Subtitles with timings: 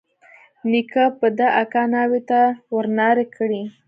[0.69, 2.39] نيکه به د اکا ناوې ته
[2.75, 3.61] ورنارې کړې.